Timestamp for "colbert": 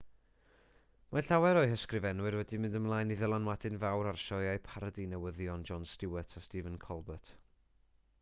6.87-7.31